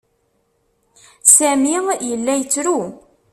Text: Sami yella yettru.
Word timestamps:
Sami 1.35 1.75
yella 2.03 2.33
yettru. 2.37 2.77